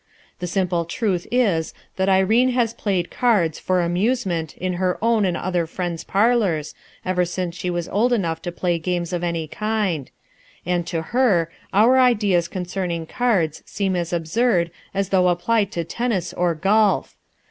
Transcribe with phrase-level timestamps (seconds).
[0.39, 5.37] "The simple truth is that Irene has played cards, for amusement, in her own and
[5.37, 6.73] her friends' parlors,
[7.05, 10.09] ever since she was old enough to play games of any land;
[10.65, 16.33] and to her, our ideas concerning cards seem as absurd as though applied to tennis
[16.33, 17.15] or golf.